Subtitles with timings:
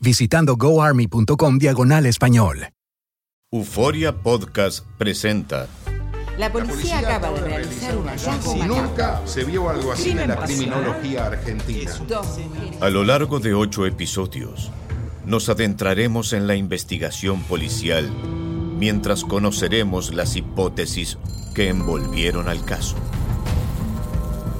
[0.00, 2.68] visitando goarmy.com diagonal español.
[3.52, 5.68] Euforia Podcast presenta
[6.36, 8.82] La policía acaba de realizar un hallazgo macabro.
[8.82, 11.92] nunca se vio algo así en la criminología argentina.
[12.80, 14.70] A lo largo de ocho episodios,
[15.24, 18.10] nos adentraremos en la investigación policial
[18.78, 21.18] mientras conoceremos las hipótesis
[21.54, 22.96] que envolvieron al caso.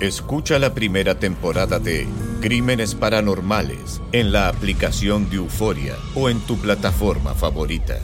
[0.00, 2.06] Escucha la primera temporada de
[2.40, 7.98] Crímenes Paranormales en la aplicación de Euforia o en tu plataforma favorita.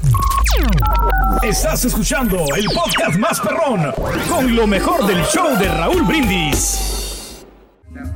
[1.42, 3.92] Estás escuchando el podcast más perrón
[4.28, 7.44] con lo mejor del show de Raúl Brindis.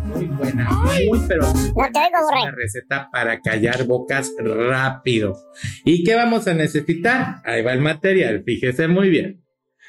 [0.05, 5.37] Muy buena, muy pero una receta para callar bocas rápido.
[5.85, 7.43] ¿Y qué vamos a necesitar?
[7.45, 9.46] Ahí va el material, fíjese muy bien.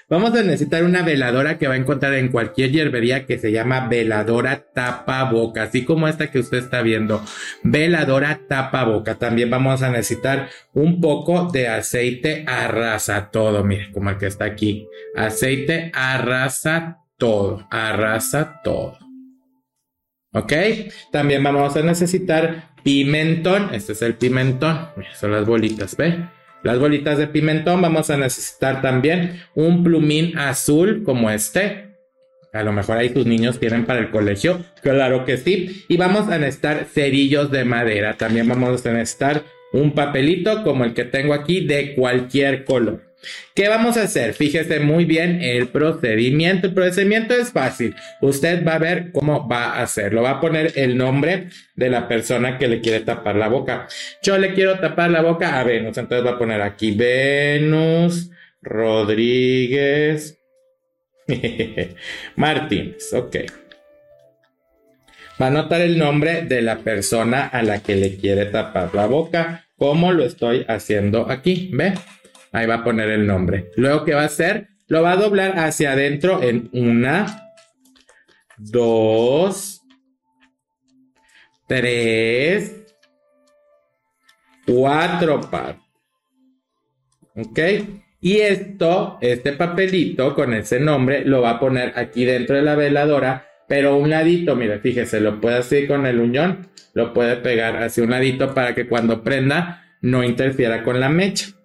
[0.09, 3.89] Vamos a necesitar una veladora que va a encontrar en cualquier hierbería que se llama
[3.89, 7.21] veladora tapa boca, así como esta que usted está viendo.
[7.63, 9.15] Veladora tapa boca.
[9.15, 14.45] También vamos a necesitar un poco de aceite arrasa todo, mire, como el que está
[14.45, 14.87] aquí.
[15.13, 18.97] Aceite arrasa todo, arrasa todo.
[20.31, 20.53] ¿Ok?
[21.11, 23.73] También vamos a necesitar pimentón.
[23.73, 24.87] Este es el pimentón.
[24.95, 26.36] Mira, son las bolitas, ¿ve?
[26.67, 27.81] Las bolitas de pimentón.
[27.81, 31.95] Vamos a necesitar también un plumín azul como este.
[32.51, 34.65] A lo mejor ahí tus niños tienen para el colegio.
[34.81, 35.85] Claro que sí.
[35.87, 38.17] Y vamos a necesitar cerillos de madera.
[38.17, 43.06] También vamos a necesitar un papelito como el que tengo aquí de cualquier color.
[43.55, 44.33] ¿Qué vamos a hacer?
[44.33, 46.67] Fíjese muy bien el procedimiento.
[46.67, 47.95] El procedimiento es fácil.
[48.21, 50.23] Usted va a ver cómo va a hacerlo.
[50.23, 53.87] Va a poner el nombre de la persona que le quiere tapar la boca.
[54.21, 55.97] Yo le quiero tapar la boca a Venus.
[55.97, 58.29] Entonces va a poner aquí Venus
[58.61, 60.39] Rodríguez
[62.35, 63.13] Martínez.
[63.13, 63.37] Ok.
[65.39, 69.05] Va a anotar el nombre de la persona a la que le quiere tapar la
[69.05, 71.69] boca, como lo estoy haciendo aquí.
[71.73, 71.93] ¿Ve?
[72.51, 73.71] Ahí va a poner el nombre.
[73.75, 74.69] Luego, ¿qué va a hacer?
[74.87, 77.53] Lo va a doblar hacia adentro en una,
[78.57, 79.81] dos,
[81.67, 82.85] tres,
[84.65, 85.83] cuatro partes.
[87.35, 87.59] ¿Ok?
[88.19, 92.75] Y esto, este papelito con ese nombre, lo va a poner aquí dentro de la
[92.75, 97.83] veladora, pero un ladito, mire, fíjese, lo puede hacer con el uñón, lo puede pegar
[97.83, 101.56] hacia un ladito para que cuando prenda no interfiera con la mecha.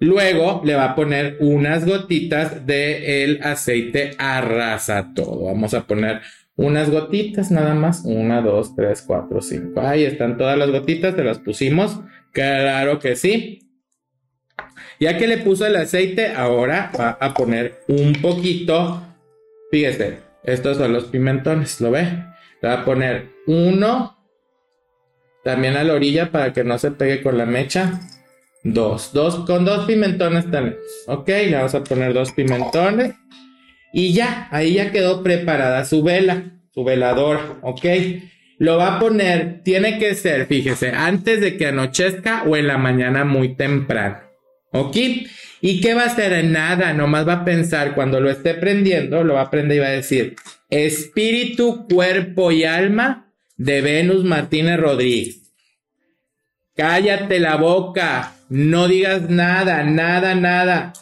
[0.00, 5.46] Luego le va a poner unas gotitas de el aceite arrasa todo.
[5.46, 6.20] Vamos a poner
[6.56, 8.02] unas gotitas nada más.
[8.04, 9.80] Una, dos, tres, cuatro, cinco.
[9.80, 12.00] Ahí están todas las gotitas, te las pusimos.
[12.32, 13.64] Claro que sí.
[15.00, 19.02] Ya que le puso el aceite, ahora va a poner un poquito.
[19.70, 22.04] Fíjese, estos son los pimentones, ¿lo ve?
[22.60, 24.16] Le va a poner uno.
[25.44, 28.00] También a la orilla para que no se pegue con la mecha.
[28.64, 30.76] Dos, dos, con dos pimentones también.
[31.06, 33.14] Ok, le vamos a poner dos pimentones.
[33.92, 37.84] Y ya, ahí ya quedó preparada su vela, su velador, ok.
[38.58, 42.76] Lo va a poner, tiene que ser, fíjese, antes de que anochezca o en la
[42.76, 44.18] mañana muy temprano.
[44.72, 44.96] ¿Ok?
[45.60, 46.44] ¿Y qué va a hacer?
[46.44, 49.86] Nada, nomás va a pensar cuando lo esté prendiendo, lo va a prender y va
[49.86, 50.36] a decir,
[50.70, 55.47] espíritu, cuerpo y alma de Venus Martínez Rodríguez.
[56.78, 60.92] Cállate la boca, no digas nada, nada, nada.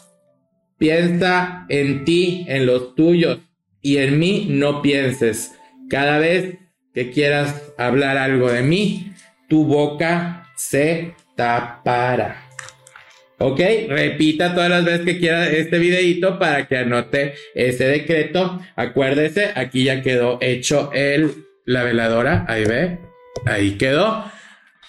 [0.79, 3.37] Piensa en ti, en los tuyos
[3.83, 5.53] y en mí no pienses.
[5.87, 6.55] Cada vez
[6.95, 9.13] que quieras hablar algo de mí,
[9.49, 12.41] tu boca se tapará.
[13.37, 18.59] Ok, repita todas las veces que quiera este videito para que anote ese decreto.
[18.75, 22.45] Acuérdese, aquí ya quedó hecho el, la veladora.
[22.47, 22.97] Ahí ve,
[23.45, 24.25] ahí quedó.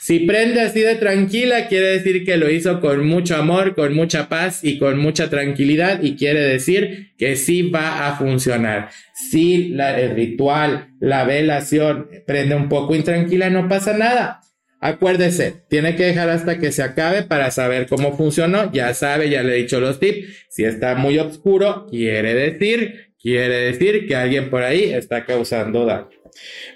[0.08, 4.30] Si prende así de tranquila, quiere decir que lo hizo con mucho amor, con mucha
[4.30, 8.88] paz y con mucha tranquilidad y quiere decir que sí va a funcionar.
[9.12, 14.40] Si la, el ritual, la velación prende un poco intranquila, no pasa nada.
[14.80, 18.72] Acuérdese, tiene que dejar hasta que se acabe para saber cómo funcionó.
[18.72, 20.46] Ya sabe, ya le he dicho los tips.
[20.48, 26.17] Si está muy oscuro, quiere decir, quiere decir que alguien por ahí está causando daño.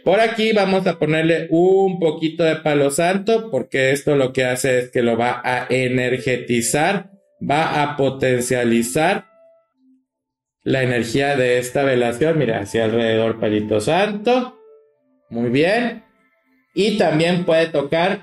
[0.04, 4.78] Por aquí vamos a ponerle un poquito de palo santo porque esto lo que hace
[4.78, 7.10] es que lo va a energetizar,
[7.40, 9.26] va a potencializar
[10.64, 12.38] la energía de esta velación.
[12.38, 14.58] Mira, hacia alrededor palito santo.
[15.30, 16.04] Muy bien.
[16.74, 18.20] Y también puede tocar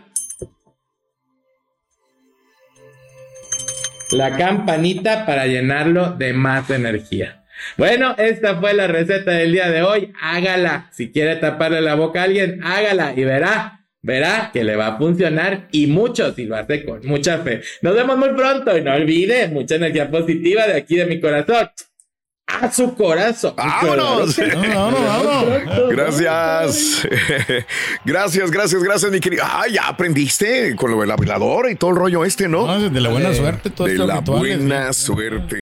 [4.12, 7.39] la campanita para llenarlo de más energía.
[7.78, 10.14] Bueno, esta fue la receta del día de hoy.
[10.22, 10.90] Hágala.
[10.92, 14.98] Si quiere taparle la boca a alguien, hágala y verá, verá que le va a
[14.98, 17.62] funcionar y mucho si lo hace con mucha fe.
[17.82, 21.70] Nos vemos muy pronto y no olvide mucha energía positiva de aquí de mi corazón.
[22.50, 23.54] A su corazón.
[23.56, 24.36] ¡Vámonos!
[25.90, 27.08] Gracias.
[28.06, 29.44] gracias, gracias, gracias, mi querido.
[29.46, 32.66] Ah, ya aprendiste con lo de la veladora y todo el rollo este, ¿no?
[32.66, 35.60] No, de la buena suerte, todo De la rituales, buena suerte.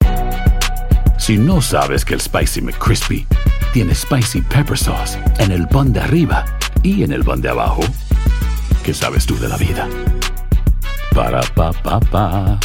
[1.28, 3.28] Si no sabes que el Spicy McCrispy
[3.74, 6.46] tiene Spicy Pepper Sauce en el pan de arriba
[6.84, 7.82] y en el pan de abajo,
[8.82, 9.90] ¿qué sabes tú de la vida?
[11.14, 12.58] Para, pa, pa, pa.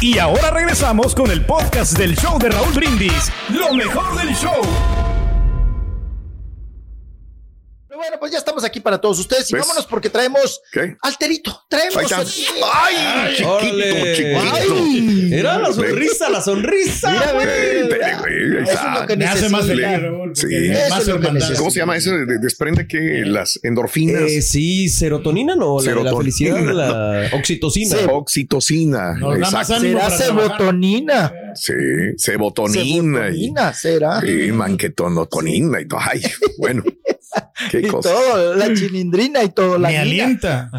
[0.00, 3.32] Y ahora regresamos con el podcast del show de Raúl Brindis.
[3.48, 4.62] Lo mejor del show.
[8.26, 9.62] Pues ya estamos aquí para todos ustedes y ¿Ves?
[9.62, 10.96] vámonos porque traemos ¿Qué?
[11.00, 11.62] alterito.
[11.68, 11.96] Traemos.
[12.12, 14.16] ¡Ay, chiquito, órale.
[14.16, 14.40] chiquito!
[14.52, 15.30] Ay.
[15.32, 17.10] Era la sonrisa, la sonrisa.
[17.12, 18.62] Mira, güey.
[18.62, 19.86] Eso es lo que Me hace más feliz.
[20.34, 20.46] Sí.
[20.90, 21.08] más
[21.50, 21.58] es.
[21.58, 22.10] ¿Cómo se llama eso?
[22.10, 24.22] De- Desprende que las endorfinas.
[24.22, 26.18] Eh, sí, serotonina, no, la de la Serotonina.
[26.18, 27.96] felicidad, la oxitocina.
[27.98, 28.04] Sí.
[28.10, 29.14] Oxitocina.
[29.14, 29.80] Nos Exacto.
[29.80, 31.32] Será sebotonina.
[31.54, 31.72] Sí,
[32.16, 33.28] sebotonina.
[33.30, 34.20] y- Sebotonina será.
[34.26, 36.00] Y manquetonotonina y todo.
[36.02, 36.22] Ay,
[36.58, 36.82] bueno.
[37.70, 38.10] Qué Y cosa.
[38.12, 39.78] todo, la chilindrina y todo.
[39.78, 40.70] La Me alienta.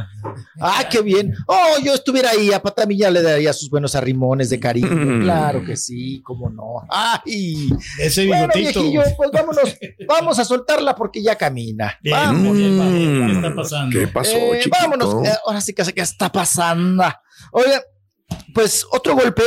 [0.62, 1.34] Ah, qué bien.
[1.48, 4.90] Oh, yo estuviera ahí, a Patamilla le daría sus buenos arrimones de cariño.
[4.92, 5.24] Mm.
[5.24, 6.86] Claro que sí, cómo no.
[6.90, 7.70] Ay,
[8.00, 8.82] Ese bueno, bigotito.
[8.82, 9.76] viejillo, pues vámonos,
[10.08, 11.98] vamos a soltarla porque ya camina.
[12.02, 12.58] Bien, Vamos.
[12.58, 12.94] bien, vamos.
[12.94, 14.00] ¿Qué Mm, está pasando?
[14.00, 17.04] ¿Qué pasó, Eh, vámonos, eh, ahora sí que sé qué está pasando.
[17.52, 17.82] Oye,
[18.54, 19.44] pues otro golpe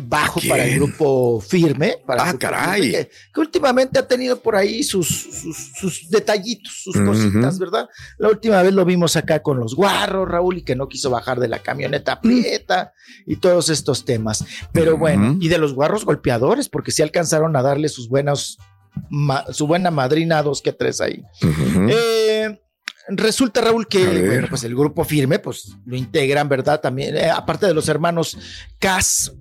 [0.00, 0.50] bajo ¿Quién?
[0.50, 1.96] para el grupo firme.
[2.06, 2.82] Para el Ah, grupo caray.
[2.82, 7.88] Firme, que, que últimamente ha tenido por ahí sus, sus, sus detallitos, sus cositas, ¿verdad?
[8.18, 11.40] La última vez lo vimos acá con los guarros, Raúl, y que no quiso bajar
[11.40, 12.92] de la camioneta prieta
[13.26, 14.44] y todos estos temas.
[14.72, 18.58] Pero bueno, y de los guarros golpeadores, porque sí alcanzaron a darle sus buenas,
[19.10, 21.22] ma- su buena madrina dos que tres ahí.
[21.42, 22.25] Eh,
[23.08, 26.80] resulta, Raúl, que bueno, pues el grupo firme, pues lo integran, ¿verdad?
[26.80, 28.36] También, eh, aparte de los hermanos
[28.78, 29.32] Cas.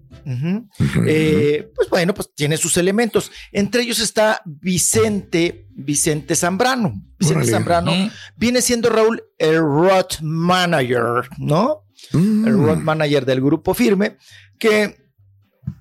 [1.08, 3.32] eh, pues bueno, pues tiene sus elementos.
[3.52, 6.94] Entre ellos está Vicente, Vicente Zambrano.
[7.18, 7.52] Vicente Órale.
[7.52, 8.10] Zambrano Mm.
[8.36, 11.84] viene siendo Raúl el road manager, ¿no?
[12.12, 12.48] Mm.
[12.48, 14.18] El road manager del grupo firme,
[14.58, 15.05] que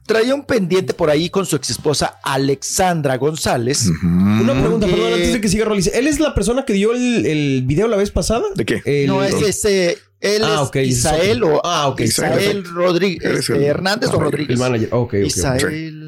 [0.06, 3.88] traía un pendiente por ahí con su ex esposa Alexandra González.
[4.02, 5.88] Una pregunta, perdón, antes de que siga Rolis.
[5.88, 8.44] ¿Él es la persona que dio el, el video la vez pasada?
[8.54, 8.82] ¿De qué?
[8.84, 9.98] El- No, es ese.
[10.20, 14.50] Él Ah, es Isael o Ah, ok, Isael Rodríguez Hernández o Rodríguez.
[14.54, 14.88] El manager.
[14.92, 15.14] Ok, ok.
[15.26, 16.03] Isael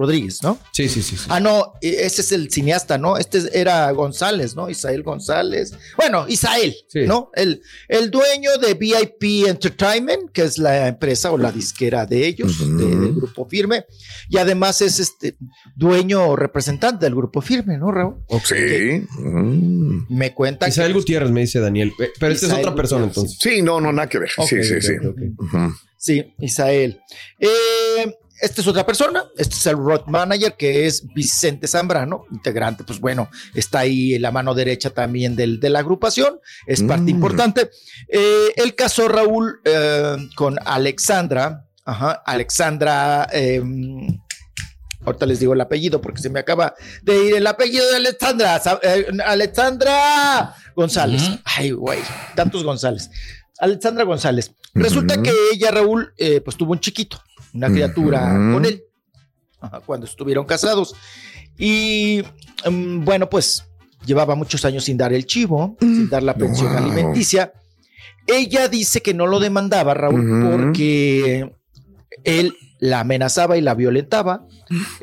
[0.00, 0.58] Rodríguez, ¿no?
[0.72, 1.16] Sí, sí, sí.
[1.16, 1.26] sí.
[1.28, 3.16] Ah, no, e- ese es el cineasta, ¿no?
[3.18, 4.68] Este era González, ¿no?
[4.70, 5.72] Isael González.
[5.96, 7.00] Bueno, Isael, Sí.
[7.06, 7.30] ¿no?
[7.34, 12.58] El, el dueño de VIP Entertainment, que es la empresa o la disquera de ellos,
[12.58, 13.84] de- del grupo firme,
[14.28, 15.36] y además es este
[15.76, 18.16] dueño o representante del grupo firme, ¿no, Raúl?
[18.44, 19.04] Sí.
[19.18, 20.06] Mm.
[20.08, 21.92] Me cuenta Isabel que- Gutiérrez me dice Daniel.
[22.00, 23.38] Eh, Pero esta es otra persona Gutiérrez, entonces.
[23.40, 24.30] Sí, no, no, nada que ver.
[24.48, 24.92] Sí, sí, sí.
[25.98, 26.98] Sí, Isael.
[27.38, 32.84] Eh, esta es otra persona, este es el road manager que es Vicente Zambrano, integrante,
[32.84, 37.04] pues bueno, está ahí en la mano derecha también del, de la agrupación, es parte
[37.04, 37.08] Mm.
[37.08, 37.70] importante.
[38.08, 43.62] Eh, el caso Raúl eh, con Alexandra, ajá, Alexandra, eh,
[45.04, 48.60] ahorita les digo el apellido porque se me acaba de ir el apellido de Alexandra,
[48.82, 52.00] eh, Alexandra González, ay güey,
[52.36, 53.10] tantos González.
[53.58, 54.52] Alexandra González.
[54.74, 57.20] Resulta que ella, Raúl, eh, pues tuvo un chiquito,
[57.54, 58.20] una criatura
[58.52, 58.82] con él,
[59.84, 60.94] cuando estuvieron casados.
[61.58, 62.22] Y
[62.70, 63.64] mm, bueno, pues
[64.06, 66.84] llevaba muchos años sin dar el chivo, sin dar la pensión Wow.
[66.84, 67.52] alimenticia.
[68.26, 71.52] Ella dice que no lo demandaba, Raúl, porque
[72.24, 74.46] él la amenazaba y la violentaba,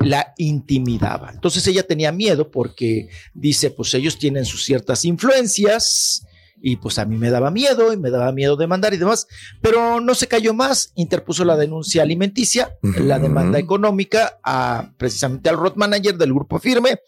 [0.00, 1.30] la intimidaba.
[1.32, 6.24] Entonces ella tenía miedo porque dice, pues ellos tienen sus ciertas influencias
[6.60, 9.26] y pues a mí me daba miedo y me daba miedo demandar y demás,
[9.60, 15.56] pero no se cayó más, interpuso la denuncia alimenticia, la demanda económica a precisamente al
[15.56, 16.98] road manager del grupo firme,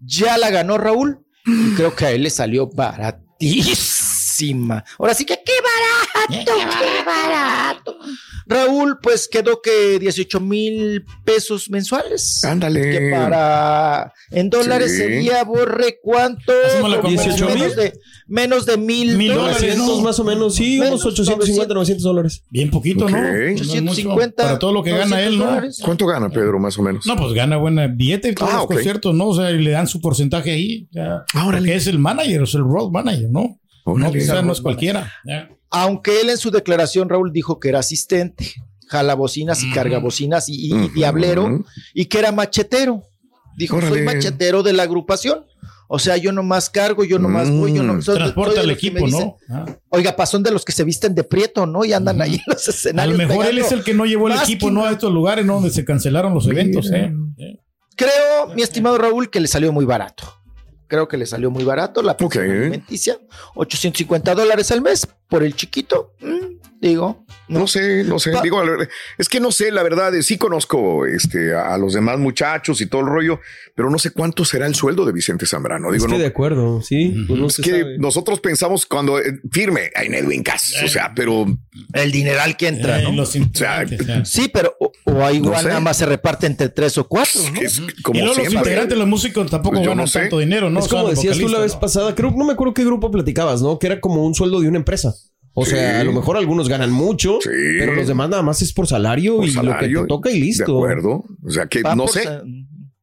[0.00, 2.70] ya la ganó Raúl y creo que a él le salió
[4.34, 4.84] baratísima.
[4.98, 7.96] Ahora sí que qué barato, qué barato.
[8.46, 12.44] Raúl, pues quedó que 18 mil pesos mensuales.
[12.44, 12.82] Ándale.
[12.82, 14.98] Que para en dólares Sí.
[14.98, 16.52] sería, borre, ¿cuánto?
[16.66, 16.90] Hacemos
[17.40, 17.92] menos de,
[18.26, 19.78] menos de mil, Mil dólares.
[20.02, 22.42] más o menos, sí, Menos, unos 850, 900 dólares.
[22.50, 23.16] Bien poquito, ¿no?
[23.16, 23.22] Ok.
[23.24, 23.72] No es mucho.
[23.72, 25.44] 850, Para todo lo que gana 900 él, ¿no?
[25.46, 25.80] dólares.
[25.82, 27.06] ¿Cuánto gana Pedro, más o menos?
[27.06, 28.74] No, pues gana buena billete y todos Ah, los ok.
[28.74, 29.28] conciertos, ¿no?
[29.28, 30.86] O sea, y le dan su porcentaje ahí.
[30.90, 31.24] Ya.
[31.32, 31.66] Ah, órale.
[31.68, 33.58] Porque es el manager, es el road manager, ¿no?
[33.86, 35.12] No, o sea, no es cualquiera.
[35.70, 38.52] Aunque él en su declaración, Raúl, dijo que era asistente,
[38.88, 40.94] jala bocinas y carga bocinas y, y- y Ujú.
[40.94, 43.02] diablero, y que era machetero.
[43.56, 45.44] Dijo, soy machetero de la agrupación.
[45.86, 49.20] O sea, yo nomás cargo, yo nomás voy, yo no soy- Transporta me equipo, dicen,
[49.20, 49.36] ¿no?
[49.54, 49.66] Ah.
[49.90, 51.84] Oiga, pasón de los que se visten de prieto, ¿no?
[51.84, 53.18] Y andan ahí en los A escenarios.
[53.18, 54.84] lo mejor él es el que no llevó el equipo, ¿no?
[54.86, 55.54] A estos lugares, ¿no?
[55.54, 56.90] Donde se cancelaron los eventos.
[56.92, 57.12] Eh.
[57.96, 60.24] Creo, mi estimado Raúl, que le salió muy barato.
[60.86, 62.50] Creo que le salió muy barato la pensión Ok.
[62.52, 63.18] alimenticia.
[63.54, 66.12] 850 dólares al mes por el chiquito.
[66.20, 66.56] Mm,
[66.88, 68.30] digo, No sé, no sé.
[68.32, 68.62] Pa- Digo,
[69.18, 72.80] es que no sé, la verdad, eh, sí conozco este, a, a los demás muchachos
[72.80, 73.40] y todo el rollo,
[73.74, 75.90] pero no sé cuánto será el sueldo de Vicente Zambrano.
[75.92, 77.14] Digo, Estoy no, de acuerdo, sí.
[77.28, 77.98] pues no es se que sabe.
[77.98, 81.44] nosotros pensamos cuando eh, firme en Edwin Cass, o sea, pero
[81.92, 83.12] el dineral que entra, Eh, ¿no?
[83.12, 84.24] los integrantes, ya.
[84.24, 85.68] Sí, pero o, o ahí No igual sé.
[85.68, 87.58] nada más se reparte entre tres o cuatro, ¿no?
[87.60, 90.20] que es Y como luego los integrantes, los músicos tampoco Pues yo ganan no sé.
[90.20, 90.80] tanto dinero, ¿no?
[90.80, 91.80] es O sea, como decías tú la vez ¿no?
[91.80, 93.78] pasada, creo, no me acuerdo qué grupo platicabas, ¿no?
[93.78, 95.14] Que era como un sueldo de una empresa.
[95.54, 95.70] O Sí.
[95.72, 97.48] sea, a lo mejor algunos ganan mucho, Sí.
[97.78, 100.40] pero los demás nada más es por salario Por y lo que te toca y
[100.40, 100.64] listo.
[100.64, 101.24] De acuerdo.
[101.44, 102.28] O sea, que Va no sé,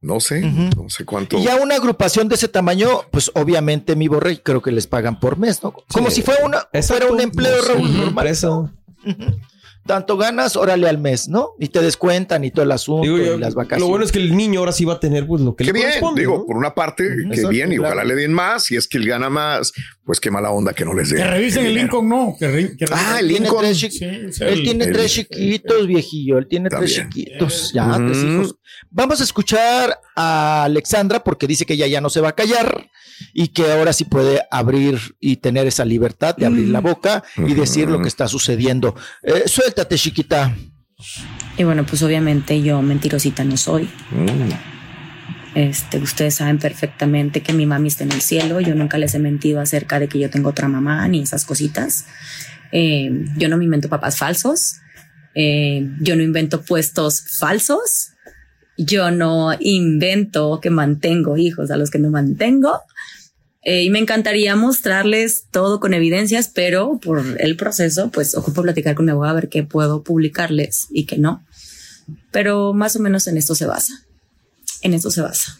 [0.02, 1.38] no sé, no sé cuánto.
[1.38, 5.18] Y ya una agrupación de ese tamaño, pues obviamente mi borrey creo que les pagan
[5.18, 5.72] por mes, ¿no?
[5.92, 6.16] Como Sí.
[6.16, 7.04] si fuera una Exacto.
[7.06, 8.24] fuera un empleo Raúl, una normal.
[9.84, 11.50] Tanto ganas, órale al mes, ¿no?
[11.58, 13.80] Y te descuentan y todo el asunto Digo, y las vacaciones.
[13.80, 15.72] lo bueno es que el niño ahora sí va a tener pues lo que Qué
[15.72, 16.20] le bien, corresponde.
[16.20, 16.46] digo, ¿no?
[16.46, 17.94] por una parte, qué exacto, bien, y claro.
[17.94, 19.72] ojalá le den más, y es que él gana más,
[20.04, 21.18] pues qué mala onda que no les den.
[21.18, 21.74] Que revisen el.
[21.74, 22.36] Lincoln, ¿no?
[22.38, 23.64] Que re- que Ah, el Tiene Lincoln.
[23.64, 26.38] tres chi- Sí, o sea, Él el- tiene el- tres chiquitos, viejillo.
[26.38, 27.72] Él tiene tres chiquitos.
[27.72, 28.54] Ya, tres hijos.
[28.90, 32.88] Vamos a escuchar a Alexandra porque dice que ella ya no se va a callar
[33.32, 37.54] y que ahora sí puede abrir y tener esa libertad de abrir la boca y
[37.54, 38.94] decir lo que está sucediendo.
[39.22, 40.54] Eh, suéltate, chiquita.
[41.56, 43.84] Y bueno, pues obviamente yo mentirosita no soy.
[44.10, 44.52] Mm.
[45.54, 48.60] Este, ustedes saben perfectamente que mi mami está en el cielo.
[48.60, 52.06] Yo nunca les he mentido acerca de que yo tengo otra mamá ni esas cositas.
[52.70, 54.76] Eh, yo no me invento papás falsos.
[55.34, 58.10] Eh, yo no invento puestos falsos.
[58.76, 62.80] Yo no invento que mantengo hijos a los que no mantengo.
[63.64, 68.96] Eh, y me encantaría mostrarles todo con evidencias, pero por el proceso, pues ocupo platicar
[68.96, 71.44] con mi abogado a ver qué puedo publicarles y qué no.
[72.32, 74.04] Pero más o menos en esto se basa.
[74.82, 75.58] En esto se basa.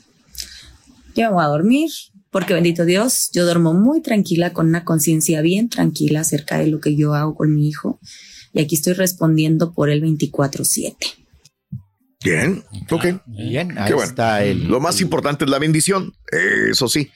[1.14, 1.90] Yo me voy a dormir
[2.32, 6.80] porque bendito Dios, yo duermo muy tranquila con una conciencia bien tranquila acerca de lo
[6.80, 8.00] que yo hago con mi hijo.
[8.54, 10.96] Y aquí estoy respondiendo por el 24/7.
[12.24, 13.04] Bien, ok.
[13.26, 14.08] Bien, ahí Qué bueno.
[14.08, 14.64] está el.
[14.66, 16.14] Lo más importante es la bendición,
[16.70, 17.10] eso sí.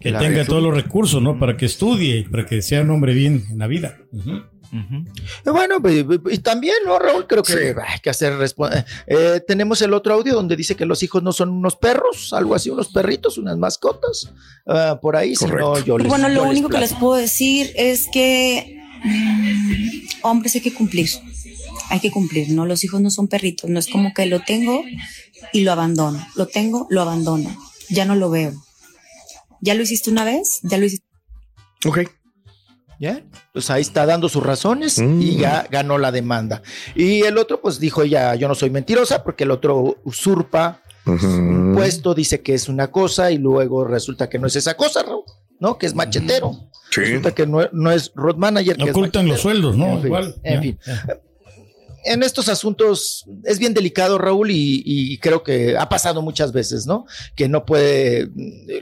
[0.00, 1.38] Que La tenga todos los recursos, ¿no?
[1.38, 3.96] Para que estudie, para que sea un hombre bien en la vida.
[4.12, 7.26] Eh, Bueno, pues, y también, ¿no, Raúl?
[7.26, 7.58] Creo que Sí.
[7.58, 8.34] hay que hacer.
[8.34, 8.68] respo-
[9.06, 12.54] Eh, tenemos el otro audio donde dice que los hijos no son unos perros, algo
[12.54, 14.30] así, unos perritos, unas mascotas.
[14.66, 15.84] Ah, por ahí, si no, Correcto.
[15.84, 16.08] yo les.
[16.08, 21.08] Bueno, yo lo único que les puedo decir es que mm, hombres hay que cumplir.
[21.90, 22.66] Hay que cumplir, ¿no?
[22.66, 24.84] Los hijos no son perritos, no es como que lo tengo
[25.54, 26.24] y lo abandono.
[26.36, 27.56] Lo tengo, lo abandono.
[27.88, 28.52] Ya no lo veo.
[29.60, 31.06] Ya lo hiciste una vez, ya lo hiciste.
[31.86, 32.00] Ok.
[33.00, 33.22] Ya,
[33.52, 35.22] pues ahí está dando sus razones Mm.
[35.22, 36.62] y ya ganó la demanda.
[36.96, 41.74] Y el otro, pues dijo ella, yo no soy mentirosa, porque el otro usurpa un
[41.76, 45.04] puesto, dice que es una cosa y luego resulta que no es esa cosa,
[45.60, 45.78] ¿no?
[45.78, 46.70] Que es machetero.
[46.90, 47.00] Sí.
[47.02, 48.76] Resulta que no, no es road manager.
[48.76, 49.86] que es Ocultan los sueldos, ¿no?
[49.86, 50.34] En fin, Igual.
[50.42, 50.78] en fin.
[52.04, 56.86] En estos asuntos es bien delicado, Raúl, y, y creo que ha pasado muchas veces,
[56.86, 57.06] ¿no?
[57.34, 58.28] Que no puede,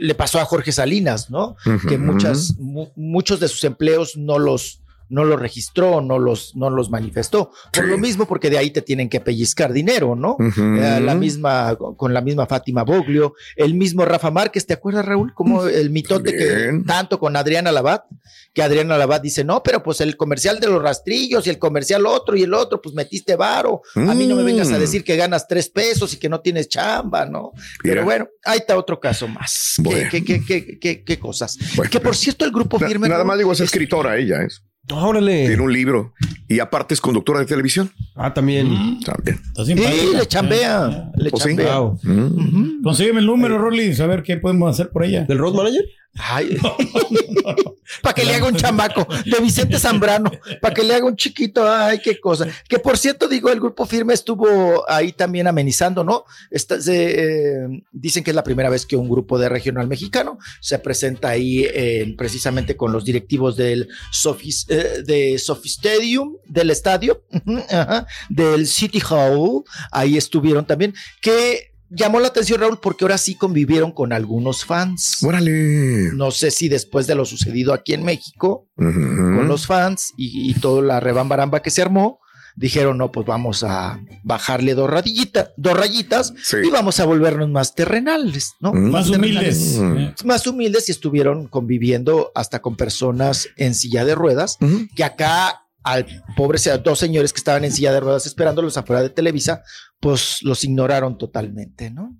[0.00, 1.56] le pasó a Jorge Salinas, ¿no?
[1.88, 6.70] Que muchas, mu- muchos de sus empleos no los, no los registró, no los, no
[6.70, 7.50] los manifestó.
[7.72, 10.36] Por lo mismo, porque de ahí te tienen que pellizcar dinero, ¿no?
[10.40, 15.32] Eh, la misma, con la misma Fátima Boglio, el mismo Rafa Márquez, ¿te acuerdas, Raúl?
[15.34, 18.04] Como el mitote que tanto con Adriana Labat,
[18.52, 22.06] que Adriana Labat dice, no, pero pues el comercial de los rastrillos y el comercial
[22.06, 23.82] otro y el otro, pues metiste varo.
[23.94, 24.80] A mí no me vengas a Mm.
[24.80, 27.52] decir que ganas tres pesos y que no tienes chamba, ¿no?
[27.82, 29.74] Pero bueno, ahí está otro caso más.
[29.76, 30.08] ¿Qué- Bueno.
[30.10, 31.56] ¿Qué, qué, qué, qué, qué cosas?
[31.90, 33.08] que por cierto, el grupo firme.
[33.08, 34.62] Nada más digo, es escritora ella, ¿es?
[34.90, 35.46] Órale.
[35.46, 36.14] Tiene un libro.
[36.48, 37.90] Y aparte es conductora de televisión.
[38.14, 39.00] Ah, también.
[39.04, 39.40] También.
[39.64, 39.74] Sí,
[40.14, 41.10] le chambea.
[41.16, 41.36] Le sí.
[41.36, 41.78] chambea.
[41.78, 41.98] Wow.
[42.02, 42.82] Mm.
[42.82, 45.24] Consígueme el número, Rolly, a ver qué podemos hacer por ella.
[45.24, 45.84] ¿Del road manager?
[46.18, 46.56] Ay.
[48.02, 50.30] para que le haga un chamaco de Vicente Zambrano,
[50.60, 52.46] para que le haga un chiquito, ay, qué cosa.
[52.68, 56.24] Que por cierto, digo, el grupo firme estuvo ahí también amenizando, ¿no?
[56.50, 60.38] Esta- se, eh, dicen que es la primera vez que un grupo de regional mexicano
[60.60, 66.70] se presenta ahí eh, precisamente con los directivos del Sofis, eh, de Sophie Stadium, del
[66.70, 67.22] estadio,
[68.28, 73.92] del City Hall, ahí estuvieron también, que llamó la atención Raúl porque ahora sí convivieron
[73.92, 75.22] con algunos fans.
[75.22, 76.12] Órale.
[76.14, 80.54] No sé si después de lo sucedido aquí en México con los fans y, y
[80.54, 82.20] toda la rebambaramba que se armó,
[82.56, 86.32] dijeron, no, pues vamos a bajarle dos, rayitas, dos rayitas
[86.64, 88.72] y vamos a volvernos más terrenales, ¿no?
[88.72, 88.90] Mm.
[88.90, 89.74] Más humildes.
[89.74, 90.24] terrenales.
[90.24, 94.58] Más humildes y estuvieron conviviendo hasta con personas en silla de ruedas,
[94.96, 96.04] que acá al
[96.36, 99.62] pobre sea dos señores que estaban en silla de ruedas esperándolos afuera de Televisa,
[100.00, 102.16] pues los ignoraron totalmente, ¿no?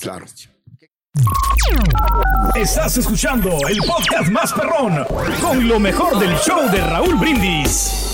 [0.00, 0.26] claro.
[2.56, 5.06] Estás escuchando el podcast más perrón
[5.40, 8.13] con lo mejor del show de Raúl Brindis.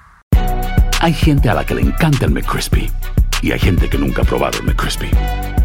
[1.03, 2.87] Hay gente a la que le encanta el McCrispy
[3.41, 5.09] y hay gente que nunca ha probado el McCrispy.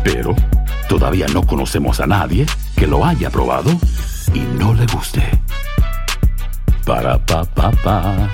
[0.02, 0.34] Pero
[0.88, 3.70] todavía no conocemos a nadie que lo haya probado
[4.32, 5.20] y no le guste.
[6.86, 8.30] Para pa pa pa.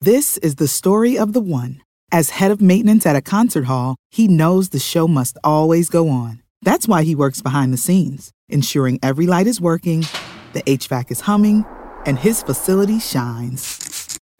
[0.00, 1.80] This is the story of the one.
[2.12, 6.10] As head of maintenance at a concert hall, he knows the show must always go
[6.10, 6.42] on.
[6.62, 10.06] That's why he works behind the scenes, ensuring every light is working,
[10.52, 11.64] the HVAC is humming,
[12.06, 13.93] and his facility shines.